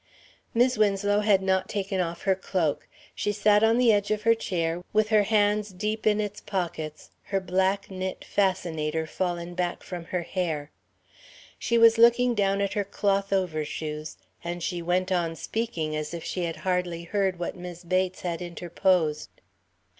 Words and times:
Mis' 0.55 0.79
Winslow 0.79 1.19
had 1.19 1.43
not 1.43 1.69
taken 1.69 2.01
off 2.01 2.23
her 2.23 2.33
cloak. 2.33 2.87
She 3.13 3.31
sat 3.31 3.61
on 3.63 3.77
the 3.77 3.93
edge 3.93 4.09
of 4.09 4.23
her 4.23 4.33
chair, 4.33 4.83
with 4.93 5.09
her 5.09 5.21
hands 5.21 5.69
deep 5.69 6.07
in 6.07 6.19
its 6.19 6.41
pockets, 6.41 7.11
her 7.25 7.39
black 7.39 7.91
knit 7.91 8.25
"fascinator" 8.25 9.05
fallen 9.05 9.53
back 9.53 9.83
from 9.83 10.05
her 10.05 10.23
hair. 10.23 10.71
She 11.59 11.77
was 11.77 11.99
looking 11.99 12.33
down 12.33 12.61
at 12.61 12.73
her 12.73 12.83
cloth 12.83 13.31
overshoes, 13.31 14.17
and 14.43 14.63
she 14.63 14.81
went 14.81 15.11
on 15.11 15.35
speaking 15.35 15.95
as 15.95 16.15
if 16.15 16.23
she 16.23 16.45
had 16.45 16.55
hardly 16.65 17.03
heard 17.03 17.37
what 17.37 17.55
Mis' 17.55 17.83
Bates 17.83 18.21
had 18.21 18.41
interposed. 18.41 19.29